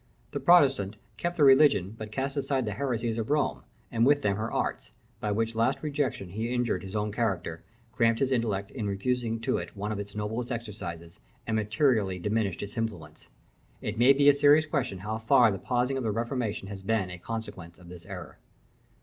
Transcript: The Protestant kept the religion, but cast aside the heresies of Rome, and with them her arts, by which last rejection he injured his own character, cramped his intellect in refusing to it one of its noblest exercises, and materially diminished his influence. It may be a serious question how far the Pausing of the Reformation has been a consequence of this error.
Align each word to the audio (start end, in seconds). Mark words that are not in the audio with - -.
The 0.31 0.39
Protestant 0.39 0.95
kept 1.15 1.37
the 1.37 1.43
religion, 1.43 1.93
but 1.95 2.11
cast 2.11 2.35
aside 2.35 2.65
the 2.65 2.71
heresies 2.71 3.19
of 3.19 3.29
Rome, 3.29 3.61
and 3.91 4.03
with 4.03 4.23
them 4.23 4.35
her 4.35 4.51
arts, 4.51 4.89
by 5.19 5.31
which 5.31 5.53
last 5.53 5.83
rejection 5.83 6.29
he 6.29 6.51
injured 6.51 6.81
his 6.81 6.95
own 6.95 7.11
character, 7.11 7.61
cramped 7.91 8.19
his 8.19 8.31
intellect 8.31 8.71
in 8.71 8.87
refusing 8.87 9.39
to 9.41 9.57
it 9.59 9.77
one 9.77 9.91
of 9.91 9.99
its 9.99 10.15
noblest 10.15 10.51
exercises, 10.51 11.19
and 11.45 11.55
materially 11.55 12.17
diminished 12.17 12.61
his 12.61 12.75
influence. 12.75 13.27
It 13.79 13.99
may 13.99 14.11
be 14.11 14.27
a 14.27 14.33
serious 14.33 14.65
question 14.65 14.97
how 14.97 15.19
far 15.19 15.51
the 15.51 15.59
Pausing 15.59 15.99
of 15.99 16.03
the 16.03 16.09
Reformation 16.09 16.67
has 16.69 16.81
been 16.81 17.11
a 17.11 17.19
consequence 17.19 17.77
of 17.77 17.87
this 17.89 18.07
error. 18.07 18.39